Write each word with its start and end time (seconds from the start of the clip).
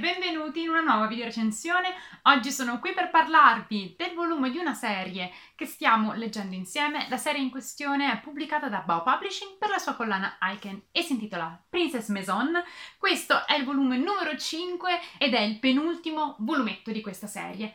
benvenuti 0.00 0.62
in 0.62 0.70
una 0.70 0.80
nuova 0.80 1.06
video 1.06 1.26
recensione. 1.26 1.94
Oggi 2.22 2.50
sono 2.50 2.80
qui 2.80 2.94
per 2.94 3.10
parlarvi 3.10 3.96
del 3.98 4.14
volume 4.14 4.50
di 4.50 4.56
una 4.56 4.72
serie 4.72 5.30
che 5.54 5.66
stiamo 5.66 6.14
leggendo 6.14 6.54
insieme. 6.54 7.06
La 7.10 7.18
serie 7.18 7.42
in 7.42 7.50
questione 7.50 8.10
è 8.10 8.18
pubblicata 8.18 8.70
da 8.70 8.78
Bao 8.78 9.02
Publishing 9.02 9.58
per 9.58 9.68
la 9.68 9.76
sua 9.76 9.94
collana 9.94 10.38
Icon 10.54 10.84
e 10.90 11.02
si 11.02 11.12
intitola 11.12 11.62
Princess 11.68 12.08
Maison. 12.08 12.50
Questo 12.96 13.46
è 13.46 13.54
il 13.56 13.64
volume 13.64 13.98
numero 13.98 14.34
5 14.34 15.00
ed 15.18 15.34
è 15.34 15.40
il 15.40 15.58
penultimo 15.58 16.36
volumetto 16.38 16.90
di 16.92 17.02
questa 17.02 17.26
serie. 17.26 17.74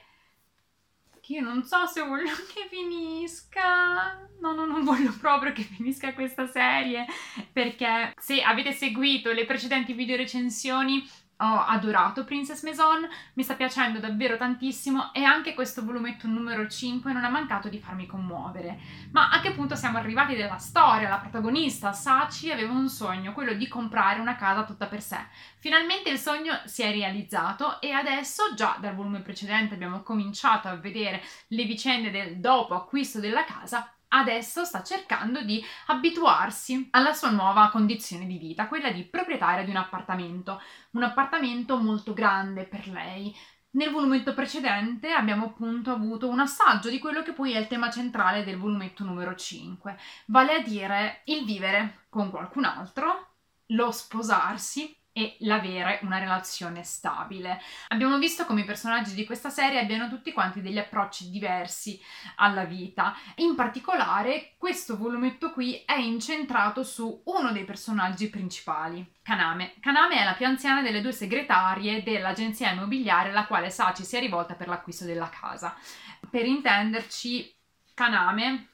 Io 1.28 1.42
non 1.42 1.64
so 1.64 1.86
se 1.86 2.02
voglio 2.02 2.34
che 2.54 2.68
finisca. 2.70 4.28
No, 4.40 4.54
no, 4.54 4.66
non 4.66 4.84
voglio 4.84 5.16
proprio 5.20 5.54
che 5.54 5.62
finisca 5.64 6.14
questa 6.14 6.48
serie. 6.48 7.06
Perché 7.52 8.14
se 8.18 8.42
avete 8.42 8.72
seguito 8.72 9.32
le 9.32 9.46
precedenti 9.46 9.94
video 9.94 10.16
recensioni 10.16 11.08
ho 11.38 11.66
adorato 11.66 12.24
Princess 12.24 12.64
Maison, 12.64 13.08
mi 13.34 13.44
sta 13.44 13.56
piacendo 13.56 14.00
davvero 14.00 14.38
tantissimo 14.38 15.12
e 15.14 15.24
anche 15.24 15.54
questo 15.54 15.84
volumetto 15.84 16.28
numero 16.28 16.68
5 16.68 17.12
non 17.12 17.26
ha 17.26 17.30
mancato 17.30 17.68
di 17.68 17.80
farmi 17.80 18.06
commuovere. 18.06 18.80
Ma 19.12 19.30
a 19.30 19.42
che 19.42 19.52
punto 19.52 19.76
siamo 19.76 19.98
arrivati 19.98 20.36
della 20.36 20.58
storia? 20.58 21.10
La 21.10 21.18
protagonista, 21.18 21.92
Sachi, 21.92 22.52
aveva 22.52 22.72
un 22.72 22.88
sogno, 22.88 23.34
quello 23.34 23.54
di 23.54 23.68
comprare 23.68 24.20
una 24.20 24.36
casa 24.36 24.64
tutta 24.64 24.86
per 24.86 25.02
sé. 25.02 25.18
Finalmente 25.58 26.10
il 26.10 26.20
sogno 26.20 26.60
si 26.66 26.84
è 26.84 26.92
realizzato 26.92 27.82
e 27.82 27.92
adesso, 27.92 28.54
già 28.56 28.78
dal 28.80 28.96
volume 28.96 29.20
precedente 29.20 29.74
abbiamo 29.74 30.04
cominciato 30.04 30.68
a 30.68 30.76
vedere 30.76 31.22
le 31.48 31.66
vicende 31.66 32.12
del 32.12 32.40
dopo 32.40 32.76
acquisto 32.76 33.20
della 33.20 33.44
casa, 33.44 33.92
adesso 34.16 34.64
sta 34.64 34.82
cercando 34.82 35.42
di 35.42 35.64
abituarsi 35.88 36.88
alla 36.92 37.14
sua 37.14 37.30
nuova 37.30 37.70
condizione 37.70 38.26
di 38.26 38.38
vita, 38.38 38.68
quella 38.68 38.92
di 38.92 39.04
proprietaria 39.04 39.64
di 39.64 39.72
un 39.72 39.76
appartamento, 39.76 40.62
un 40.92 41.04
appartamento 41.04 41.78
molto 41.78 42.14
grande 42.14 42.64
per 42.64 42.88
lei. 42.88 43.36
Nel 43.72 43.92
volumetto 43.92 44.34
precedente 44.34 45.12
abbiamo 45.12 45.48
appunto 45.48 45.92
avuto 45.92 46.30
un 46.30 46.40
assaggio 46.40 46.90
di 46.90 46.98
quello 46.98 47.24
che 47.24 47.34
poi 47.34 47.54
è 47.54 47.60
il 47.60 47.68
tema 47.68 47.90
centrale 47.92 48.46
del 48.46 48.58
volumetto 48.58 49.04
numero 49.04 49.36
5, 49.36 49.98
vale 50.28 50.54
a 50.54 50.62
dire 50.62 51.22
il 51.26 51.44
vivere 51.44 52.06
con 52.08 52.30
qualcun 52.30 52.64
altro, 52.64 53.34
lo 53.70 53.92
sposarsi 53.92 54.96
e 55.18 55.38
l'avere 55.40 56.00
una 56.02 56.20
relazione 56.20 56.84
stabile. 56.84 57.62
Abbiamo 57.88 58.18
visto 58.18 58.46
come 58.46 58.62
i 58.62 58.66
personaggi 58.66 59.14
di 59.14 59.26
questa 59.26 59.50
serie 59.50 59.80
abbiano 59.80 60.10
tutti 60.10 60.34
quanti 60.34 60.62
degli 60.62 60.78
approcci 60.78 61.30
diversi 61.30 61.98
alla 62.36 62.66
vita. 62.66 63.16
In 63.36 63.56
particolare, 63.56 64.56
questo 64.58 64.98
volumetto 64.98 65.54
qui 65.54 65.82
è 65.86 65.96
incentrato 65.96 66.84
su 66.84 67.22
uno 67.28 67.54
dei 67.54 67.64
personaggi 67.64 68.30
principali, 68.30 69.10
Kaname. 69.24 69.76
Kaname 69.80 70.20
è 70.20 70.26
la 70.26 70.34
più 70.34 70.48
anziana 70.48 70.82
delle 70.82 71.00
due 71.00 71.14
segretarie 71.14 72.04
dell'agenzia 72.04 72.72
immobiliare 72.72 73.30
alla 73.30 73.46
quale 73.46 73.70
Sachi 73.70 74.04
si 74.04 74.18
è 74.18 74.20
rivolta 74.20 74.56
per 74.56 74.68
l'acquisto 74.68 75.06
della 75.06 75.30
casa. 75.30 75.74
Per 76.30 76.46
intenderci, 76.46 77.56
Kaname 77.94 78.72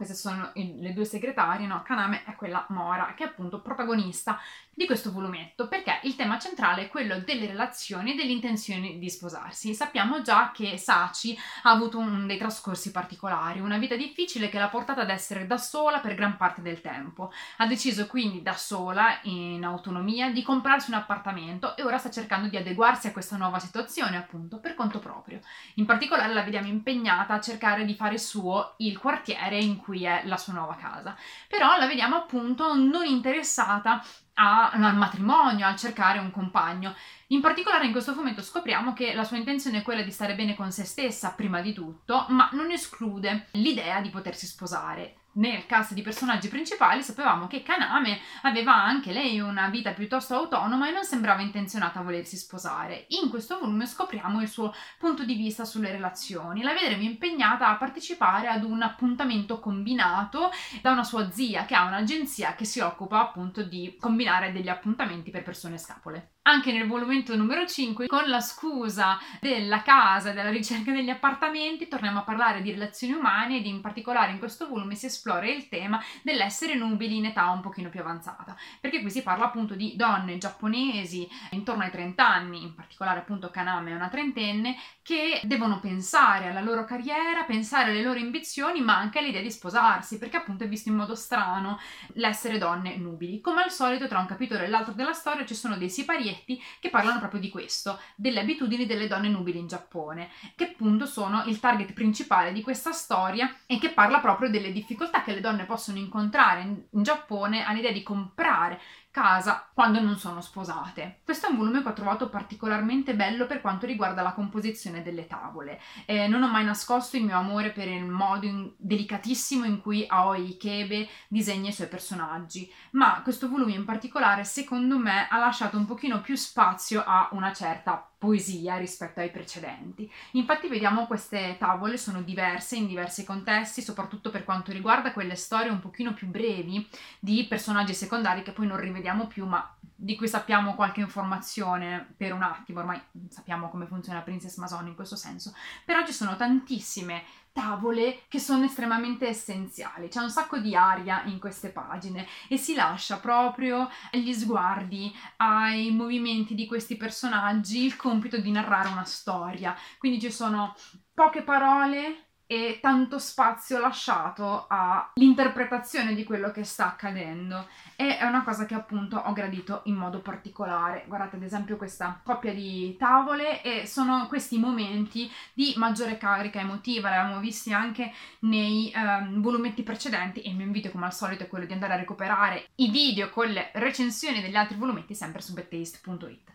queste 0.00 0.16
sono 0.16 0.50
le 0.54 0.94
due 0.94 1.04
segretarie, 1.04 1.66
no? 1.66 1.82
Kaname 1.82 2.24
è 2.24 2.34
quella 2.34 2.64
Mora, 2.70 3.12
che 3.14 3.24
è 3.24 3.26
appunto 3.26 3.60
protagonista 3.60 4.40
di 4.72 4.86
questo 4.86 5.12
volumetto, 5.12 5.68
perché 5.68 6.00
il 6.04 6.16
tema 6.16 6.38
centrale 6.38 6.84
è 6.84 6.88
quello 6.88 7.18
delle 7.18 7.46
relazioni 7.46 8.12
e 8.12 8.14
delle 8.14 8.32
intenzioni 8.32 8.98
di 8.98 9.10
sposarsi. 9.10 9.74
Sappiamo 9.74 10.22
già 10.22 10.52
che 10.54 10.78
Sachi 10.78 11.38
ha 11.64 11.70
avuto 11.70 11.98
un 11.98 12.26
dei 12.26 12.38
trascorsi 12.38 12.92
particolari, 12.92 13.60
una 13.60 13.76
vita 13.76 13.94
difficile 13.94 14.48
che 14.48 14.58
l'ha 14.58 14.68
portata 14.68 15.02
ad 15.02 15.10
essere 15.10 15.46
da 15.46 15.58
sola 15.58 15.98
per 15.98 16.14
gran 16.14 16.38
parte 16.38 16.62
del 16.62 16.80
tempo. 16.80 17.30
Ha 17.58 17.66
deciso 17.66 18.06
quindi 18.06 18.40
da 18.40 18.54
sola, 18.54 19.18
in 19.24 19.62
autonomia, 19.64 20.30
di 20.30 20.42
comprarsi 20.42 20.88
un 20.88 20.96
appartamento 20.96 21.76
e 21.76 21.82
ora 21.82 21.98
sta 21.98 22.08
cercando 22.08 22.48
di 22.48 22.56
adeguarsi 22.56 23.06
a 23.06 23.12
questa 23.12 23.36
nuova 23.36 23.58
situazione, 23.58 24.16
appunto, 24.16 24.60
per 24.60 24.74
conto 24.74 24.98
proprio. 24.98 25.40
In 25.74 25.84
particolare 25.84 26.32
la 26.32 26.42
vediamo 26.42 26.68
impegnata 26.68 27.34
a 27.34 27.40
cercare 27.40 27.84
di 27.84 27.94
fare 27.94 28.16
suo 28.16 28.76
il 28.78 28.96
quartiere 28.96 29.58
in 29.58 29.76
cui 29.76 29.89
è 29.98 30.22
la 30.24 30.36
sua 30.36 30.52
nuova 30.52 30.76
casa. 30.76 31.16
Però 31.48 31.76
la 31.76 31.86
vediamo 31.86 32.16
appunto 32.16 32.74
non 32.74 33.04
interessata 33.04 34.02
a, 34.34 34.70
al 34.70 34.96
matrimonio, 34.96 35.66
a 35.66 35.76
cercare 35.76 36.18
un 36.18 36.30
compagno. 36.30 36.94
In 37.28 37.40
particolare 37.40 37.86
in 37.86 37.92
questo 37.92 38.14
fumetto 38.14 38.42
scopriamo 38.42 38.92
che 38.92 39.14
la 39.14 39.24
sua 39.24 39.36
intenzione 39.36 39.78
è 39.78 39.82
quella 39.82 40.02
di 40.02 40.10
stare 40.10 40.34
bene 40.34 40.54
con 40.54 40.72
se 40.72 40.84
stessa 40.84 41.32
prima 41.32 41.60
di 41.60 41.72
tutto, 41.72 42.26
ma 42.28 42.48
non 42.52 42.70
esclude 42.70 43.48
l'idea 43.52 44.00
di 44.00 44.10
potersi 44.10 44.46
sposare 44.46 45.19
nel 45.32 45.66
cast 45.66 45.92
di 45.92 46.02
personaggi 46.02 46.48
principali 46.48 47.02
sapevamo 47.02 47.46
che 47.46 47.62
Kaname 47.62 48.20
aveva 48.42 48.74
anche 48.74 49.12
lei 49.12 49.38
una 49.40 49.68
vita 49.68 49.92
piuttosto 49.92 50.34
autonoma 50.34 50.88
e 50.88 50.92
non 50.92 51.04
sembrava 51.04 51.42
intenzionata 51.42 52.00
a 52.00 52.02
volersi 52.02 52.36
sposare. 52.36 53.06
In 53.08 53.30
questo 53.30 53.58
volume 53.58 53.86
scopriamo 53.86 54.40
il 54.40 54.48
suo 54.48 54.74
punto 54.98 55.24
di 55.24 55.34
vista 55.34 55.64
sulle 55.64 55.92
relazioni. 55.92 56.62
La 56.62 56.72
vedremo 56.72 57.02
impegnata 57.02 57.68
a 57.68 57.76
partecipare 57.76 58.48
ad 58.48 58.64
un 58.64 58.82
appuntamento 58.82 59.60
combinato 59.60 60.50
da 60.82 60.90
una 60.90 61.04
sua 61.04 61.30
zia 61.30 61.64
che 61.64 61.74
ha 61.74 61.84
un'agenzia 61.84 62.54
che 62.54 62.64
si 62.64 62.80
occupa 62.80 63.20
appunto 63.20 63.62
di 63.62 63.96
combinare 63.98 64.52
degli 64.52 64.68
appuntamenti 64.68 65.30
per 65.30 65.42
persone 65.42 65.78
scapole 65.78 66.32
anche 66.50 66.72
nel 66.72 66.88
volumetto 66.88 67.36
numero 67.36 67.64
5, 67.64 68.08
con 68.08 68.28
la 68.28 68.40
scusa 68.40 69.20
della 69.40 69.82
casa 69.82 70.32
della 70.32 70.50
ricerca 70.50 70.90
degli 70.90 71.08
appartamenti, 71.08 71.86
torniamo 71.86 72.18
a 72.18 72.22
parlare 72.22 72.60
di 72.60 72.72
relazioni 72.72 73.12
umane 73.12 73.58
ed 73.58 73.66
in 73.66 73.80
particolare 73.80 74.32
in 74.32 74.40
questo 74.40 74.66
volume 74.66 74.96
si 74.96 75.06
esplora 75.06 75.46
il 75.46 75.68
tema 75.68 76.02
dell'essere 76.22 76.74
nubili 76.74 77.18
in 77.18 77.26
età 77.26 77.48
un 77.50 77.60
pochino 77.60 77.88
più 77.88 78.00
avanzata, 78.00 78.56
perché 78.80 79.00
qui 79.00 79.10
si 79.10 79.22
parla 79.22 79.44
appunto 79.44 79.76
di 79.76 79.94
donne 79.94 80.38
giapponesi 80.38 81.28
intorno 81.50 81.84
ai 81.84 81.92
30 81.92 82.28
anni, 82.28 82.62
in 82.62 82.74
particolare 82.74 83.20
appunto 83.20 83.50
Kaname 83.50 83.92
è 83.92 83.94
una 83.94 84.08
trentenne, 84.08 84.76
che 85.02 85.40
devono 85.44 85.78
pensare 85.78 86.48
alla 86.48 86.60
loro 86.60 86.84
carriera, 86.84 87.44
pensare 87.44 87.90
alle 87.90 88.02
loro 88.02 88.18
ambizioni, 88.18 88.80
ma 88.80 88.96
anche 88.96 89.20
all'idea 89.20 89.42
di 89.42 89.52
sposarsi, 89.52 90.18
perché 90.18 90.36
appunto 90.36 90.64
è 90.64 90.68
visto 90.68 90.88
in 90.88 90.96
modo 90.96 91.14
strano 91.14 91.78
l'essere 92.14 92.58
donne 92.58 92.96
nubili. 92.96 93.40
Come 93.40 93.62
al 93.62 93.70
solito 93.70 94.08
tra 94.08 94.18
un 94.18 94.26
capitolo 94.26 94.64
e 94.64 94.68
l'altro 94.68 94.94
della 94.94 95.12
storia 95.12 95.44
ci 95.44 95.54
sono 95.54 95.76
dei 95.76 95.90
sipari 95.90 96.38
biglietti 96.40 96.62
che 96.80 96.90
parlano 96.90 97.18
proprio 97.18 97.40
di 97.40 97.48
questo, 97.48 97.98
delle 98.14 98.40
abitudini 98.40 98.86
delle 98.86 99.06
donne 99.06 99.28
nubili 99.28 99.58
in 99.58 99.66
Giappone, 99.66 100.30
che 100.54 100.64
appunto 100.64 101.06
sono 101.06 101.44
il 101.46 101.60
target 101.60 101.92
principale 101.92 102.52
di 102.52 102.62
questa 102.62 102.92
storia 102.92 103.54
e 103.66 103.78
che 103.78 103.90
parla 103.90 104.20
proprio 104.20 104.50
delle 104.50 104.72
difficoltà 104.72 105.22
che 105.22 105.32
le 105.32 105.40
donne 105.40 105.64
possono 105.64 105.98
incontrare 105.98 106.62
in, 106.62 106.82
in 106.90 107.02
Giappone 107.02 107.64
all'idea 107.64 107.92
di 107.92 108.02
comprare 108.02 108.80
casa 109.10 109.68
quando 109.72 110.00
non 110.00 110.16
sono 110.16 110.40
sposate. 110.40 111.20
Questo 111.24 111.46
è 111.46 111.50
un 111.50 111.56
volume 111.56 111.82
che 111.82 111.88
ho 111.88 111.92
trovato 111.92 112.28
particolarmente 112.28 113.14
bello 113.14 113.46
per 113.46 113.60
quanto 113.60 113.86
riguarda 113.86 114.22
la 114.22 114.32
composizione 114.32 115.02
delle 115.02 115.26
tavole. 115.26 115.80
Eh, 116.06 116.28
non 116.28 116.42
ho 116.42 116.48
mai 116.48 116.64
nascosto 116.64 117.16
il 117.16 117.24
mio 117.24 117.36
amore 117.36 117.70
per 117.70 117.88
il 117.88 118.04
modo 118.04 118.46
in- 118.46 118.72
delicatissimo 118.76 119.64
in 119.64 119.80
cui 119.80 120.04
Aoi 120.06 120.50
Ikebe 120.50 121.08
disegna 121.28 121.70
i 121.70 121.72
suoi 121.72 121.88
personaggi, 121.88 122.72
ma 122.92 123.20
questo 123.22 123.48
volume 123.48 123.72
in 123.72 123.84
particolare 123.84 124.44
secondo 124.44 124.98
me 124.98 125.26
ha 125.28 125.38
lasciato 125.38 125.76
un 125.76 125.86
pochino 125.86 126.20
più 126.20 126.36
spazio 126.36 127.02
a 127.04 127.28
una 127.32 127.52
certa 127.52 128.10
poesia 128.20 128.76
rispetto 128.76 129.20
ai 129.20 129.30
precedenti. 129.30 130.08
Infatti 130.32 130.68
vediamo 130.68 131.06
queste 131.06 131.56
tavole 131.58 131.96
sono 131.96 132.20
diverse 132.20 132.76
in 132.76 132.86
diversi 132.86 133.24
contesti, 133.24 133.80
soprattutto 133.80 134.28
per 134.28 134.44
quanto 134.44 134.72
riguarda 134.72 135.14
quelle 135.14 135.36
storie 135.36 135.70
un 135.70 135.80
pochino 135.80 136.12
più 136.12 136.26
brevi 136.26 136.86
di 137.18 137.46
personaggi 137.48 137.94
secondari 137.94 138.42
che 138.42 138.52
poi 138.52 138.66
non 138.66 138.78
rivediamo 138.78 139.26
più, 139.26 139.46
ma 139.46 139.74
di 139.80 140.16
cui 140.16 140.28
sappiamo 140.28 140.74
qualche 140.74 141.00
informazione 141.00 142.12
per 142.14 142.34
un 142.34 142.42
attimo, 142.42 142.80
ormai 142.80 143.00
sappiamo 143.28 143.70
come 143.70 143.86
funziona 143.86 144.20
Princess 144.20 144.58
Mason 144.58 144.86
in 144.86 144.94
questo 144.94 145.16
senso, 145.16 145.54
però 145.86 146.04
ci 146.04 146.12
sono 146.12 146.36
tantissime 146.36 147.22
tavole 147.52 148.22
che 148.28 148.38
sono 148.38 148.64
estremamente 148.64 149.26
essenziali. 149.26 150.08
C'è 150.08 150.20
un 150.20 150.30
sacco 150.30 150.58
di 150.58 150.74
aria 150.74 151.24
in 151.24 151.38
queste 151.38 151.70
pagine 151.70 152.26
e 152.48 152.56
si 152.56 152.74
lascia 152.74 153.18
proprio 153.18 153.88
agli 154.12 154.32
sguardi, 154.32 155.12
ai 155.36 155.90
movimenti 155.90 156.54
di 156.54 156.66
questi 156.66 156.96
personaggi 156.96 157.84
il 157.84 157.96
compito 157.96 158.38
di 158.38 158.50
narrare 158.50 158.88
una 158.88 159.04
storia. 159.04 159.76
Quindi 159.98 160.20
ci 160.20 160.30
sono 160.30 160.74
poche 161.12 161.42
parole 161.42 162.29
e 162.50 162.80
tanto 162.82 163.20
spazio 163.20 163.78
lasciato 163.78 164.66
all'interpretazione 164.66 166.16
di 166.16 166.24
quello 166.24 166.50
che 166.50 166.64
sta 166.64 166.86
accadendo 166.86 167.68
e 167.94 168.18
è 168.18 168.24
una 168.24 168.42
cosa 168.42 168.66
che 168.66 168.74
appunto 168.74 169.18
ho 169.18 169.32
gradito 169.32 169.82
in 169.84 169.94
modo 169.94 170.18
particolare. 170.18 171.04
Guardate 171.06 171.36
ad 171.36 171.44
esempio 171.44 171.76
questa 171.76 172.20
coppia 172.24 172.52
di 172.52 172.96
tavole 172.98 173.62
e 173.62 173.86
sono 173.86 174.26
questi 174.26 174.58
momenti 174.58 175.30
di 175.54 175.74
maggiore 175.76 176.18
carica 176.18 176.58
emotiva, 176.58 177.10
li 177.10 177.14
avevamo 177.14 177.38
visti 177.38 177.72
anche 177.72 178.12
nei 178.40 178.92
um, 178.96 179.40
volumetti 179.40 179.84
precedenti 179.84 180.42
e 180.42 180.48
il 180.50 180.56
mio 180.56 180.66
invito 180.66 180.90
come 180.90 181.06
al 181.06 181.14
solito 181.14 181.44
è 181.44 181.48
quello 181.48 181.66
di 181.66 181.72
andare 181.72 181.92
a 181.92 181.98
recuperare 181.98 182.70
i 182.76 182.90
video 182.90 183.30
con 183.30 183.46
le 183.46 183.70
recensioni 183.74 184.40
degli 184.40 184.56
altri 184.56 184.76
volumetti 184.76 185.14
sempre 185.14 185.40
su 185.40 185.52
bettaste.it. 185.52 186.50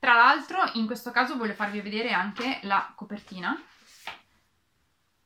Tra 0.00 0.14
l'altro 0.14 0.68
in 0.72 0.86
questo 0.86 1.12
caso 1.12 1.36
voglio 1.36 1.54
farvi 1.54 1.80
vedere 1.80 2.10
anche 2.10 2.58
la 2.62 2.90
copertina 2.96 3.56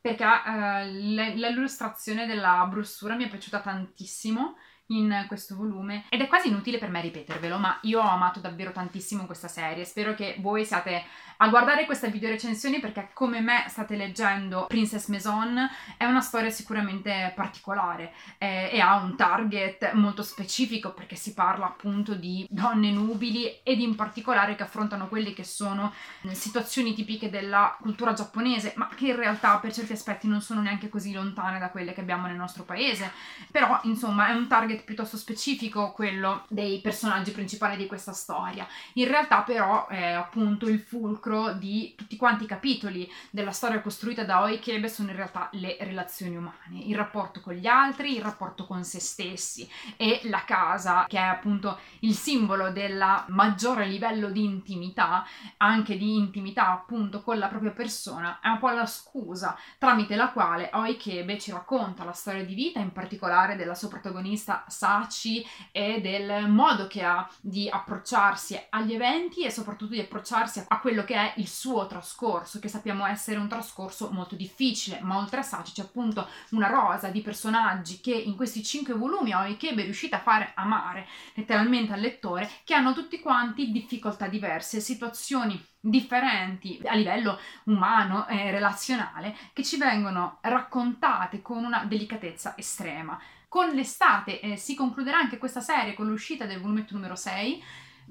perché 0.02 0.24
uh, 0.24 0.84
l'illustrazione 0.84 2.26
della 2.26 2.66
brossura 2.68 3.14
mi 3.14 3.24
è 3.24 3.28
piaciuta 3.28 3.60
tantissimo 3.60 4.56
in 4.88 5.24
questo 5.26 5.56
volume 5.56 6.04
ed 6.10 6.20
è 6.20 6.26
quasi 6.26 6.48
inutile 6.48 6.78
per 6.78 6.90
me 6.90 7.00
ripetervelo, 7.00 7.56
ma 7.56 7.78
io 7.82 8.00
ho 8.00 8.08
amato 8.08 8.40
davvero 8.40 8.72
tantissimo 8.72 9.24
questa 9.24 9.48
serie. 9.48 9.84
Spero 9.84 10.14
che 10.14 10.36
voi 10.40 10.66
siate 10.66 11.04
a 11.42 11.48
guardare 11.48 11.86
questa 11.86 12.06
video 12.06 12.28
recensione 12.28 12.78
perché 12.78 13.08
come 13.12 13.40
me 13.40 13.64
state 13.66 13.96
leggendo 13.96 14.66
Princess 14.68 15.08
Maison 15.08 15.68
è 15.96 16.04
una 16.04 16.20
storia 16.20 16.50
sicuramente 16.50 17.32
particolare 17.34 18.12
eh, 18.38 18.70
e 18.72 18.78
ha 18.78 18.94
un 19.02 19.16
target 19.16 19.92
molto 19.94 20.22
specifico 20.22 20.92
perché 20.92 21.16
si 21.16 21.34
parla 21.34 21.66
appunto 21.66 22.14
di 22.14 22.46
donne 22.48 22.92
nubili 22.92 23.58
ed 23.64 23.80
in 23.80 23.96
particolare 23.96 24.54
che 24.54 24.62
affrontano 24.62 25.08
quelle 25.08 25.32
che 25.32 25.42
sono 25.42 25.92
situazioni 26.30 26.94
tipiche 26.94 27.28
della 27.28 27.76
cultura 27.80 28.12
giapponese 28.12 28.74
ma 28.76 28.88
che 28.94 29.08
in 29.08 29.16
realtà 29.16 29.58
per 29.58 29.72
certi 29.72 29.94
aspetti 29.94 30.28
non 30.28 30.42
sono 30.42 30.60
neanche 30.60 30.88
così 30.88 31.12
lontane 31.12 31.58
da 31.58 31.70
quelle 31.70 31.92
che 31.92 32.02
abbiamo 32.02 32.28
nel 32.28 32.36
nostro 32.36 32.62
paese. 32.62 33.10
Però 33.50 33.80
insomma 33.82 34.28
è 34.28 34.32
un 34.32 34.46
target 34.46 34.84
piuttosto 34.84 35.16
specifico 35.16 35.90
quello 35.90 36.44
dei 36.46 36.80
personaggi 36.80 37.32
principali 37.32 37.76
di 37.76 37.88
questa 37.88 38.12
storia. 38.12 38.64
In 38.92 39.08
realtà 39.08 39.40
però 39.40 39.88
è 39.88 40.12
appunto 40.12 40.68
il 40.68 40.78
fulcro 40.78 41.30
fulcro 41.32 41.52
di 41.54 41.94
tutti 41.96 42.16
quanti 42.16 42.44
i 42.44 42.46
capitoli 42.46 43.10
della 43.30 43.52
storia 43.52 43.80
costruita 43.80 44.24
da 44.24 44.42
Oikebe 44.42 44.88
sono 44.88 45.10
in 45.10 45.16
realtà 45.16 45.48
le 45.52 45.76
relazioni 45.80 46.36
umane, 46.36 46.80
il 46.84 46.94
rapporto 46.94 47.40
con 47.40 47.54
gli 47.54 47.66
altri, 47.66 48.16
il 48.16 48.22
rapporto 48.22 48.66
con 48.66 48.84
se 48.84 49.00
stessi 49.00 49.68
e 49.96 50.20
la 50.24 50.44
casa 50.44 51.06
che 51.08 51.16
è 51.16 51.22
appunto 51.22 51.78
il 52.00 52.14
simbolo 52.14 52.70
del 52.70 53.02
maggiore 53.28 53.86
livello 53.86 54.30
di 54.30 54.44
intimità, 54.44 55.26
anche 55.56 55.96
di 55.96 56.16
intimità 56.16 56.70
appunto 56.70 57.22
con 57.22 57.38
la 57.38 57.48
propria 57.48 57.70
persona, 57.70 58.38
è 58.40 58.48
un 58.48 58.58
po' 58.58 58.70
la 58.70 58.86
scusa 58.86 59.56
tramite 59.78 60.16
la 60.16 60.30
quale 60.30 60.70
Oikebe 60.74 61.38
ci 61.38 61.50
racconta 61.50 62.04
la 62.04 62.12
storia 62.12 62.44
di 62.44 62.54
vita, 62.54 62.80
in 62.80 62.92
particolare 62.92 63.56
della 63.56 63.74
sua 63.74 63.88
protagonista 63.88 64.64
Sachi 64.68 65.44
e 65.70 66.00
del 66.00 66.48
modo 66.48 66.86
che 66.86 67.02
ha 67.02 67.28
di 67.40 67.68
approcciarsi 67.68 68.60
agli 68.70 68.94
eventi 68.94 69.44
e 69.44 69.50
soprattutto 69.50 69.92
di 69.92 70.00
approcciarsi 70.00 70.64
a 70.68 70.80
quello 70.80 71.04
che 71.04 71.14
è 71.14 71.21
il 71.36 71.48
suo 71.48 71.86
trascorso, 71.86 72.58
che 72.58 72.68
sappiamo 72.68 73.06
essere 73.06 73.38
un 73.38 73.48
trascorso 73.48 74.10
molto 74.10 74.34
difficile, 74.34 75.00
ma 75.02 75.18
oltre 75.18 75.40
a 75.40 75.42
Saci 75.42 75.72
c'è 75.72 75.82
appunto 75.82 76.28
una 76.50 76.68
rosa 76.68 77.08
di 77.08 77.20
personaggi 77.20 78.00
che 78.00 78.14
in 78.14 78.36
questi 78.36 78.62
cinque 78.62 78.94
volumi 78.94 79.34
Oikebe 79.34 79.82
è 79.82 79.84
riuscita 79.84 80.16
a 80.16 80.20
fare 80.20 80.52
amare 80.54 81.06
letteralmente 81.34 81.92
al 81.92 82.00
lettore, 82.00 82.50
che 82.64 82.74
hanno 82.74 82.92
tutti 82.92 83.20
quanti 83.20 83.70
difficoltà 83.70 84.26
diverse, 84.26 84.80
situazioni 84.80 85.62
differenti 85.80 86.80
a 86.84 86.94
livello 86.94 87.38
umano 87.64 88.28
e 88.28 88.50
relazionale 88.50 89.36
che 89.52 89.64
ci 89.64 89.76
vengono 89.76 90.38
raccontate 90.42 91.42
con 91.42 91.64
una 91.64 91.84
delicatezza 91.84 92.54
estrema. 92.56 93.20
Con 93.48 93.68
l'estate 93.70 94.40
eh, 94.40 94.56
si 94.56 94.74
concluderà 94.74 95.18
anche 95.18 95.38
questa 95.38 95.60
serie 95.60 95.92
con 95.92 96.06
l'uscita 96.06 96.46
del 96.46 96.60
volumetto 96.60 96.94
numero 96.94 97.16
6 97.16 97.62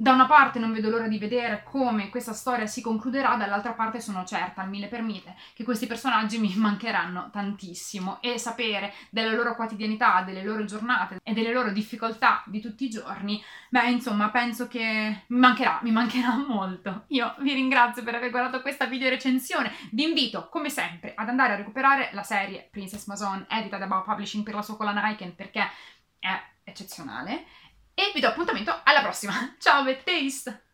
da 0.02 0.14
una 0.14 0.26
parte 0.26 0.58
non 0.58 0.72
vedo 0.72 0.90
l'ora 0.90 1.08
di 1.08 1.20
vedere 1.20 1.62
come 1.64 2.10
questa 2.10 2.34
storia 2.34 2.66
si 2.66 2.82
concluderà, 2.82 3.36
dall'altra 3.36 3.74
parte 3.74 4.02
sono 4.02 4.26
certa 4.26 4.64
al 4.64 4.68
mille 4.68 4.88
per 4.88 5.04
mille 5.04 5.36
che 5.54 5.64
questi 5.64 5.86
personaggi 5.86 6.40
mi 6.40 6.52
mancheranno 6.58 7.30
tantissimo. 7.32 8.20
E 8.20 8.40
sapere 8.40 8.96
della 9.12 9.32
loro 9.32 9.56
quotidianità, 9.56 10.24
delle 10.24 10.42
loro 10.42 10.66
giornate 10.66 11.20
e 11.22 11.34
delle 11.34 11.54
loro 11.54 11.72
difficoltà 11.72 12.42
di 12.48 12.60
tutti 12.60 12.86
i 12.86 12.90
giorni, 12.90 13.44
beh 13.70 13.92
insomma 13.92 14.32
penso 14.32 14.68
che 14.68 15.26
mi 15.28 15.38
mancherà, 15.38 15.82
mi 15.84 15.92
mancherà 15.92 16.34
molto. 16.50 17.04
Io 17.10 17.36
vi 17.38 17.54
ringrazio 17.54 18.02
per 18.02 18.16
aver 18.16 18.32
guardato 18.32 18.64
questa 18.64 18.88
video 18.88 19.08
recensione, 19.08 19.72
vi 19.92 20.02
invito 20.02 20.50
come 20.50 20.72
sempre 20.72 21.14
ad 21.14 21.30
andare 21.30 21.54
a 21.54 21.58
recuperare 21.58 22.10
la 22.14 22.24
serie 22.24 22.68
Princess 22.72 23.06
Mason 23.06 23.46
edita 23.48 23.78
da 23.78 23.86
Bao 23.86 24.02
Publishing 24.02 24.44
per 24.44 24.56
la 24.56 24.64
sua 24.64 24.78
collana 24.78 25.12
Icon 25.12 25.36
perché 25.36 25.62
è 26.18 26.42
eccezionale 26.64 27.46
e 28.02 28.12
vi 28.14 28.20
do 28.20 28.28
appuntamento 28.28 28.82
alla 28.84 29.02
prossima. 29.02 29.56
Ciao, 29.62 29.84
Taste! 30.04 30.71